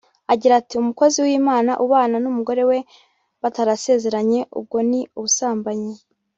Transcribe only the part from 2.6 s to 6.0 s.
we batarasezeranye ubwo ni ubusambanyi